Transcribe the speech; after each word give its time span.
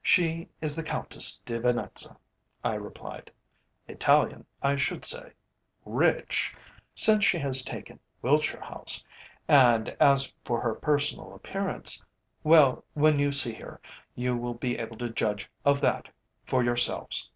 "She 0.00 0.48
is 0.60 0.76
the 0.76 0.84
Countess 0.84 1.38
de 1.38 1.58
Venetza," 1.58 2.16
I 2.62 2.74
replied. 2.74 3.32
"Italian, 3.88 4.46
I 4.62 4.76
should 4.76 5.04
say; 5.04 5.32
rich 5.84 6.54
since 6.94 7.24
she 7.24 7.36
has 7.38 7.62
taken 7.64 7.98
Wiltshire 8.22 8.60
House; 8.62 9.04
and 9.48 9.88
as 9.98 10.32
for 10.44 10.60
her 10.60 10.76
personal 10.76 11.34
appearance 11.34 12.00
well, 12.44 12.84
when 12.94 13.18
you 13.18 13.32
see 13.32 13.54
her, 13.54 13.80
you 14.14 14.36
will 14.36 14.54
be 14.54 14.78
able 14.78 14.98
to 14.98 15.10
judge 15.10 15.50
of 15.64 15.80
that 15.80 16.10
for 16.44 16.62
yourselves." 16.62 17.32